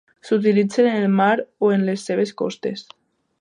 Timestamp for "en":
0.91-0.95, 1.75-1.85